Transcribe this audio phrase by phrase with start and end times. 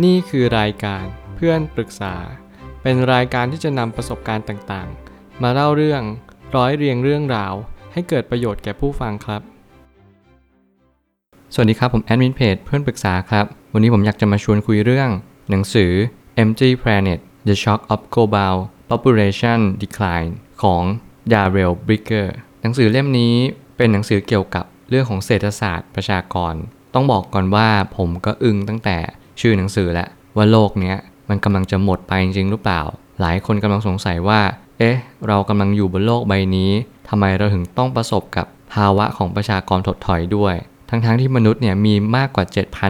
[0.00, 1.04] นี่คือรายการ
[1.36, 2.14] เพื่อนปรึกษา
[2.82, 6.02] เป็นรายการที่จะนำประสบการณ์ต่างๆ มาเล่าเรื่อง
[6.56, 7.54] ร้อยเรียงเรื่องราว
[7.92, 9.42] ให้เกิดประโยชน์แก่ผู้ฟังครับ
[11.54, 15.10] สวัสดีครับผมแอดมินเพจเพื่อนปรึกษาครับ วันนี้ผมอยากจะมาชวนคุยเรื่อง
[15.50, 15.92] หนังสือ
[16.42, 18.56] Empty Planet The Shock of Global
[18.90, 20.30] Population Decline
[20.62, 20.82] ของ
[21.32, 22.28] Darrell Bricker
[22.62, 23.34] หนังสือเล่มนี้
[23.76, 26.54] เป็นหนังสือเกี่ยวกับเรื่องของเศรษฐศาสตร์ประชากร
[26.94, 28.98] ต้องบอกก่อนว่าผมก็อึ้งตั้งแต่
[29.42, 30.96] ชื่อหนังสือแล้วว่าโลกเนี้ย
[31.28, 32.80] มันกำลังจะหมดไปจริงหรือเปล่า
[33.20, 34.40] หลายคนกำลังสงสัยว่า
[34.78, 34.96] เอ๊ะ
[35.28, 36.70] เรากำลังอยู่บนโลกใบนี้
[37.08, 40.54] ทำไมเราถึงต้องประสบกับภาวะของประชากรถดถอยด้วย
[40.88, 42.44] ทั้งๆทที่มนุษย์เนี่ยมีมากกว่า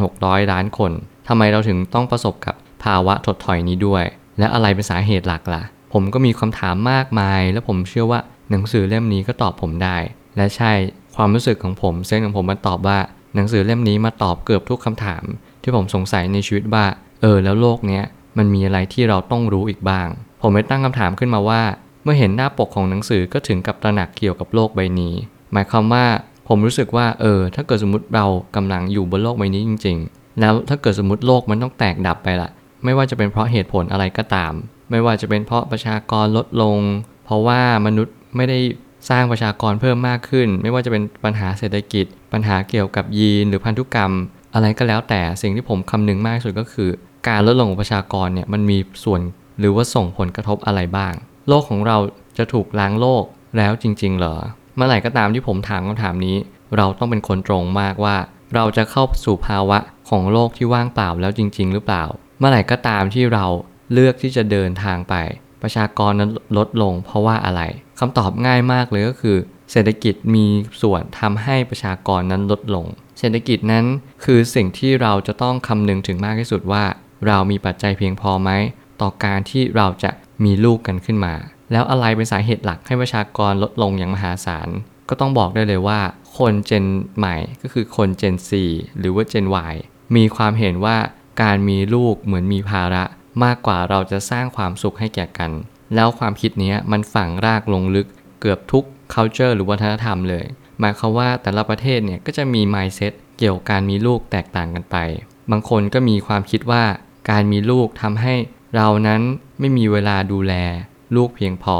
[0.00, 0.92] 7,600 ล้านคน
[1.28, 2.54] ทำไมเราถึงต้องประสบกับ
[2.84, 4.04] ภาวะถดถอยนี้ด้วย
[4.38, 8.20] และอะไรเป็นสาเหตุหลักล่ะ ผมก็มีคำถามมากมาย และผมเชื่อว่า
[8.50, 9.96] หนังสือเล่มนี้ก็ตอบผมได้
[10.36, 10.72] และใช่
[11.16, 12.98] ความรู้สึกของผมเซนของผมมันตอบว่า
[13.34, 15.24] หนังสือเล่มนี้มาตอบเกือบทุกคำถาม
[15.66, 16.84] ที่ผมสงสัยในชีวิตว่า
[17.20, 18.04] เออ แล้วโลกเนี้ย
[18.38, 20.08] มันมีอะไรที่เราต้องรู้อีกบ้าง
[20.40, 21.62] ผมเลยตั้งคำถามขึ้นมาว่า
[22.02, 25.14] เมื่อเห็นหน้าปกของหนังสือก็ถึงกับตระหนักเกี่ยวกับโลกใบนี้
[25.52, 26.04] หมายความว่า
[26.48, 32.50] ผมรู้สึกว่าเออ ถ้าเกิดสมมติเรากำลังอยู่บนโลกใบนี้จริง ๆ แล้วถ้าเกิดสมมติโลกมันต้องแตกดับไปละ
[32.84, 34.52] ไม่ว่าจะเป็นเพราะเหตุผลอะไรก็ตาม
[34.90, 36.78] ไม่ว่าจะเป็นเพราะประชากรลดลง
[37.24, 38.58] เพราะว่ามนุษย์ไม่ได้
[39.10, 44.12] สร้างประชากรเพิ่มมากขึ้น ไม่ว่าจะเป็นปัญหาเศรษฐกิจ ปัญหาเกี่ยวกับยีนหรือพันธุกรรม
[44.56, 46.90] อะไรก็แล้วแต่สิ่งที่ผมคำนึงมากที่สุดก็คือ
[47.28, 49.20] การลดลงของประชากรเนี่ยมันมีส่วน
[49.58, 51.12] หรือว่าส่งผลกระทบอะไรบ้าง
[51.48, 51.96] โลกของเรา
[52.38, 53.24] จะถูกล้างโลก
[53.56, 54.36] แล้วจริง ๆ เหรอ
[54.76, 56.36] เมื่อไหร่ก็ตามที่ผมถามคำถามนี้
[56.76, 58.16] เราต้องเป็นคนตรงมากว่า
[58.54, 59.78] เราจะเข้าสู่ภาวะ
[60.10, 62.04] ของโลกที่ว่างเปล่าแล้วจริง ๆ หรือเปล่า
[62.38, 63.46] เมื่อไหร่ก็ตามที่เรา
[63.92, 65.14] เลือกที่จะเดินทางไป
[65.62, 67.62] ประชากรนั้นลดลง เพราะว่าอะไร
[67.98, 69.36] คำตอบง่ายมากเลยก็คือ
[69.72, 70.46] เศรษฐกิจมี
[70.82, 72.86] ส่วนทำให้ประชากรนั้นลดลง
[73.18, 73.84] เศรษฐกิจนั้น
[74.24, 76.84] คือสิ่งที่เราจะต้องคำนึงถึงมากที่สุดว่า
[77.26, 78.50] เรามีปัจจัยเพียงพอไหม
[79.00, 80.10] ต่อการที่เราจะ
[80.44, 81.34] มีลูกกันขึ้นมา
[81.72, 84.68] แล้วอะไรเป็นสาเหตุหลักให้ประชากรลดลงอย่างมหาศาล
[85.08, 86.00] ก็ต้องบอกได้เลยว่า
[86.38, 86.84] คนเจน
[87.18, 88.50] ใหม่ก็คือคนเจน C
[88.98, 89.76] หรือว่าเจน Y
[90.16, 90.96] มีความเห็นว่า
[91.42, 93.04] การมีลูกเหมือนมีภาระ
[93.44, 95.50] มากกว่าเราจะสร้างความสุขให้แก่กัน
[95.94, 98.06] แล้วความคิดนี้มันฝังรากลงลึก
[98.40, 100.44] เกือบทุก culture หรือวัฒนธรรมเลย
[100.80, 104.96] หมายความว่าแต่ละประเทศเนี่ยก็จะมี mindset เกี่ยวกับการมีลูกแตกต่างกันไป
[105.50, 106.84] บางคนก็มีความคิดว่า
[107.30, 108.34] การมีลูกทำให้
[108.76, 109.20] เรานั้น
[109.60, 110.54] ไม่มีเวลาดูแล
[111.16, 111.78] ลูกเพียงพอ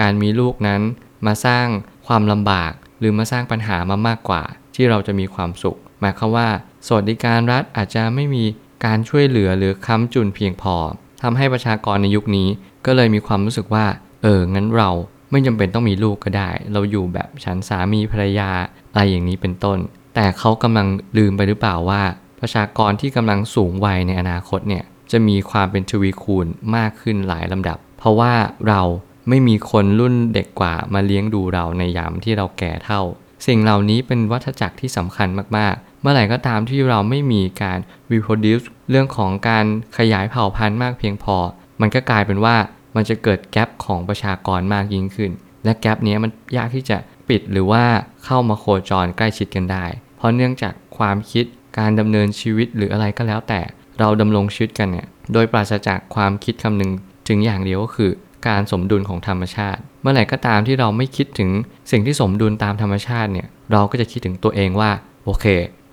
[0.00, 0.82] การมีลูกนั้น
[1.26, 1.66] มาสร้าง
[2.06, 4.42] ความลำบาก หรือมาสร้างปัญหามามากกว่า
[4.74, 6.48] ที่เราจะมีความสุข หมายความว่า
[6.86, 8.44] สวัสดิการรัฐอาจจะไม่มี
[8.84, 10.76] การช่วยเหลือหรือค้ำจุนเพียงพอ
[11.22, 12.48] ทำให้ประชากรในยุคนี้
[12.86, 13.86] ก็เลยมีความรู้สึกว่า
[14.22, 14.90] เอองั้นเรา
[15.30, 18.50] ไม่จำเป็นต้องมีลูกก็ได้ เราอยู่แบบฉันสามีภรรยา
[18.92, 19.78] อะไรอย่างนี้เป็นต้น
[20.14, 20.86] แต่เขากำลัง
[21.18, 22.02] ลืมไปหรือเปล่าว่า
[22.40, 26.46] ประชากรที่กำลังสูงวัยในอนาคตเนี่ยจะมีความเป็นทวีคูณ
[26.76, 28.34] มากขึ้นหลายลำดับ เพราะว่า
[28.68, 28.82] เรา
[29.28, 33.00] ไม่มีคนรุ่นเด็กกว่ามาเลี้ยงดูเราในยามที่เราแก่เท่า
[33.46, 37.78] สิ่งเหล่านี้เป็นวัฏจักรที่สำคัญมากๆ เมื่อไหร่ก็ตามที่เราไม่มีการ
[38.12, 39.64] reproduce เรื่องของการ
[39.98, 41.36] ขยายเผ่าพันธุ์มากเพียงพอ
[41.80, 42.56] มันก็กลายเป็นว่า
[42.94, 45.30] มันจะเกิดแกลบของประชากรมากยิ่งขึ้น
[45.64, 47.84] และแกลบนี้มันยากที่จะปิดหรือว่า
[48.24, 49.84] เข้ามาโคจรใกล้ชิดกันได้
[50.16, 51.44] เพราะเนื่องจากความคิด
[51.78, 53.60] การดำเนินชีวิตหรืออะไรก็แล้วแต่
[53.98, 56.92] เราดำรงชีวิตกันเนี่ยโดยปราศจากความคิดคำนึง
[57.28, 58.10] ถึงอย่างเดียวก็คือ
[58.48, 61.50] การสมดุลของธรรมชาติ เมื่อไหร่ก็ตามที่เราไม่คิดถึง
[61.90, 64.90] สิ่งที่สมดุลตามธรรมชาติเนี่ยเราก็จะคิดถึงตัวเองว่า
[65.24, 65.46] โอเค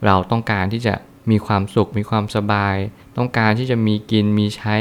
[0.06, 0.94] เราต้องการที่จะ
[1.32, 2.76] มีความสุขมีความสบาย
[3.18, 4.76] ต้องการที่จะมีกินมีใช้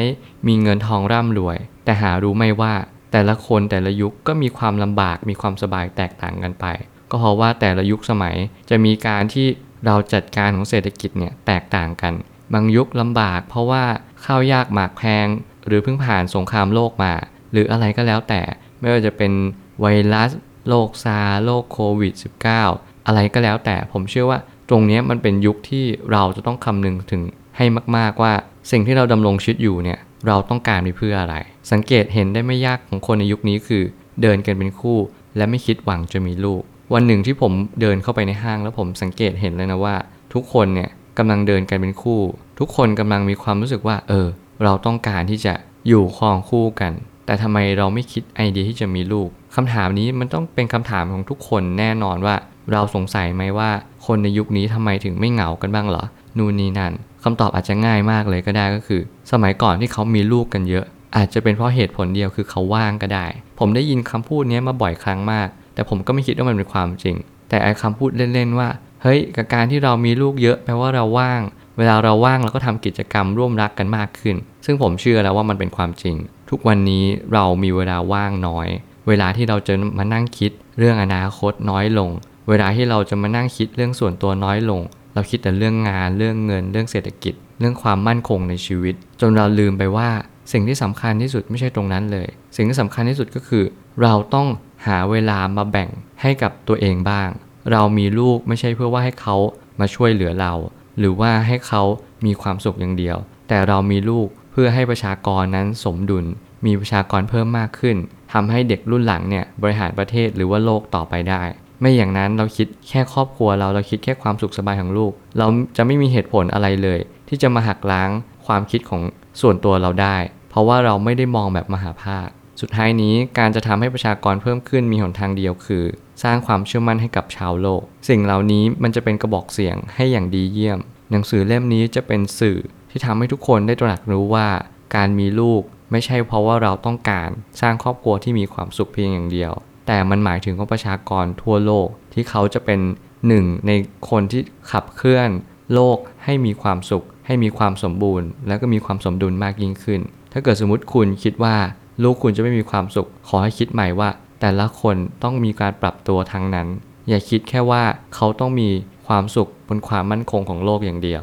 [0.47, 2.75] มีเงินทองร่ำรวย แต่หารู้ไม่ว่า
[3.13, 6.67] แต่ละคนแต่ละยุคก็มีความลำบากมีความสบายแตกต่างกันไป
[7.11, 8.37] ก็เพราะว่าแต่ละยุคสมัย
[8.71, 9.47] จะมีการที่
[9.87, 12.15] เราจัดการของเศรษฐกิจเนี่ยแตกต่างกัน
[12.55, 13.85] บางยุคลำบาก เพราะว่า
[14.25, 15.27] ข้าวยากหมากแพง
[15.67, 17.13] หรือเพิ่งผ่านสงครามโลกมา
[17.53, 18.43] หรืออะไรก็แล้วแต่
[18.81, 19.33] ไม่ว่าจะเป็น
[19.81, 20.31] ไวรัส
[20.69, 22.15] โรคซาร์โรคโควิด
[22.61, 27.23] -19 อะไรก็แล้วแต่ผมเชื่อว่าตรงนี้มันเป็นยุคที่เราจะต้องคำนึงถึง
[27.57, 27.67] ให้
[27.97, 28.33] มาก ๆว่า
[28.71, 31.37] สิ่งที่เราดำรงชีวิตอยู่เนี่ย เราต้องการไปเพื่ออะไร
[31.73, 33.83] สังเกตเห็นได้ไม่ยากของคนในยุคนี้คือ
[34.23, 34.99] เดินกันเป็นคู่
[35.37, 36.63] และไม่คิดหวังจะมีลูก
[36.95, 39.97] วันหนึ่งที่ผมเดินเข้าไปในห้างแล้วผมสังเกตเห็นเลยนะว่า
[40.35, 42.21] ทุกคนเนี่ยกำลังเดินกันเป็นคู่
[42.59, 44.27] ทุกคนกำลังมีความรู้สึกว่า เออ
[44.65, 45.55] เราต้องการที่จะ
[45.89, 46.93] อยู่ครองคู่กัน
[47.27, 52.35] แต่ทำไมเราไม่คิดไอเดียที่จะมีลูกคำถามนี้มันต้องเป็นคำถามของทุกคนแน่นอนว่า
[52.73, 53.71] เราสงสัยไหมว่า
[54.07, 56.05] คนในยุคนี้ทำไมถึงไม่เหงากันบ้างเหรอ
[56.39, 56.93] นู่นนี่นั่น
[57.25, 59.01] คำตอบอาจจะง่ายมากเลยก็ได้ก็คือ
[59.33, 60.85] สมัยก่อนที่เขามีลูกกันเยอะ
[61.17, 63.27] อาจจะเป็นเพราะเหตุผลเดียวคือเขาว่างก็ได้
[63.59, 67.17] ผมได้ยินคำพูดนี้มาบ่อยครั้งมาก แต่ผมก็ไม่คิดว่ามันเป็นความจริง
[67.49, 68.69] แต่ไอ้คำพูดเล่นๆว่า
[69.03, 71.41] เฮ้ยกับการที่เรามีลูกเยอะแปลว่าเราว่าง
[71.79, 76.17] เวลาเราว่างเราก็ทำกิจกรรมร่วมรักกันมากขึ้น ซึ่งผมเชื่อแล้วว่ามันเป็นความจริง
[76.51, 78.69] ทุกวันนี้เรามีเวลาว่างน้อย
[79.09, 82.11] เวลาที่เราจะมานั่งคิดเรื่องอนาคตน้อยลง
[82.49, 84.81] เวลาที่เราจะมานั่งคิดเรื่องส่วนตัวน้อยลง
[85.15, 90.09] เราคิดแต่เรื่องงานเรื่องเงิน เรื่องเศรษฐกิจ เรื่องความมั่นคงในชีวิต จนเราลืมไปว่า
[90.53, 93.65] สิ่งที่สำคัญที่สุดไม่ใช่ตรงนั้นเลย สิ่งที่สำคัญที่สุดก็คือ
[94.03, 94.47] เราต้อง
[94.87, 95.89] หาเวลามาแบ่ง
[96.23, 97.29] ให้กับตัวเองบ้าง
[97.73, 99.37] เรามีลูกไม่ใช่เพื่อว่าให้เขา
[99.81, 100.53] มาช่วยเหลือเรา
[100.99, 101.83] หรือว่าให้เขา
[102.27, 103.17] มีความสุขอย่างเดียว
[103.49, 106.25] แต่เรามีลูก เพื่อให้ประชากรนั้นสมดุล
[106.67, 107.97] มีประชากรเพิ่มมากขึ้น
[108.33, 111.43] ทำให้เด็กรุ่นหลังเนี่ยบริหารประเทศหรือว่าโลกต่อไปได้
[111.81, 115.47] ไม่อย่างนั้นเราคิดแค่ครอบครัวเราเราคิดแค่ความสุขสบายของลูก เรา
[115.77, 118.11] จะไม่มีเหตุผลอะไรเลย ที่จะมาหักล้าง
[118.47, 119.03] ความคิดของ
[119.41, 120.17] ส่วนตัวเราได้
[120.51, 122.29] เพราะว่าเราไม่ได้มองแบบมหาภาค
[122.61, 125.85] สุดท้ายนี้การจะทำให้ประชากรเพิ่มขึ้นมีหนทางเดียวคือ
[126.23, 130.79] สร้างความเชื่อมั่นให้กับชาวโลก สิ่งเหล่านี้มันจะเป็นกระบอกเสียงให้อย่างดีเยี่ยม
[131.11, 132.59] หนังสือเล่มนี้จะเป็นสื่อ
[132.95, 134.49] ที่ทำให้ทุกคนได้ตระหนักรู้ว่า
[134.97, 137.29] การมีลูกไม่ใช่เพราะว่าเราต้องการ
[137.61, 139.53] สร้างครอบครัวที่มีความสุขเพียงอย่างเดียว
[139.87, 142.81] แต่มันหมายถึงของประชากรทั่วโลกที่เขาจะเป็น
[143.29, 143.73] หนึ่งใน
[144.11, 145.31] คนที่ขับเคลื่อน
[145.75, 150.01] โลกให้มีความสุข ให้มีความสมบูรณ์ แล้วก็มีความสมดุลมากยิ่งขึ้น
[150.33, 151.57] ถ้าเกิดสมมติคุณคิดว่า
[152.03, 154.09] ลูกคุณจะไม่มีความสุข ขอให้คิดใหม่ว่า
[154.41, 156.69] แต่ละคนต้องมีการปรับตัวทั้งนั้น
[157.09, 157.83] อย่าคิดแค่ว่า
[158.15, 158.71] เขาต้องมี
[159.07, 161.23] ความสุขบนความมั่นคงของโลกอย่างเดียว